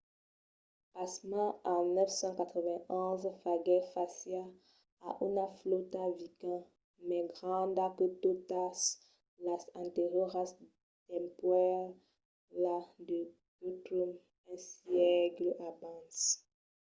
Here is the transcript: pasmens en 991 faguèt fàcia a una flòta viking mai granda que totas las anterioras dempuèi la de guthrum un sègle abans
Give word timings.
pasmens 0.95 1.55
en 1.73 1.81
991 1.97 3.39
faguèt 3.43 3.85
fàcia 3.93 4.41
a 5.07 5.09
una 5.27 5.45
flòta 5.59 6.01
viking 6.19 6.63
mai 7.07 7.23
granda 7.37 7.85
que 7.97 8.05
totas 8.23 8.77
las 9.45 9.63
anterioras 9.83 10.49
dempuèi 11.07 11.81
la 12.63 12.77
de 13.07 13.19
guthrum 13.61 14.11
un 14.49 14.57
sègle 14.73 15.51
abans 15.69 16.17